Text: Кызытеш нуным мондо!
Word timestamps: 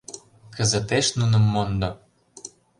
Кызытеш 0.55 1.07
нуным 1.19 1.43
мондо! 1.53 1.89